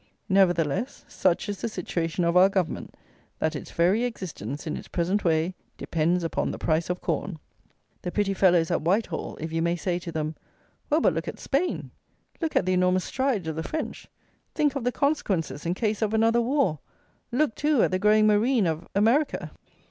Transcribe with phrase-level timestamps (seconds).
[0.29, 2.95] Nevertheless, such is the situation of our Government,
[3.37, 7.37] that its very existence, in its present way, depends upon the price of corn.
[8.01, 10.35] The pretty fellows at Whitehall, if you may say to them:
[10.89, 11.91] Well, but look at Spain;
[12.41, 14.07] look at the enormous strides of the French;
[14.55, 16.79] think of the consequences in case of another war;
[17.31, 19.51] look, too, at the growing marine of America.